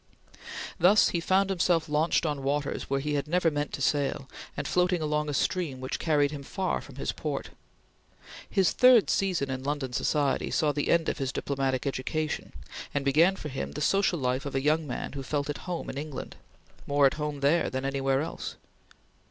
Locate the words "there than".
17.41-17.85